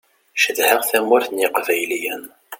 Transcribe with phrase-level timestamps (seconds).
[0.41, 2.23] Cedhaɣ tamurt n yiqbayliyen.